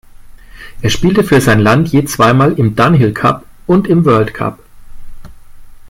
[0.81, 4.57] Er spielte für sein Land je zweimal im "Dunhill Cup" und im World Cup.